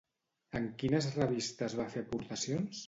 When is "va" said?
1.83-1.89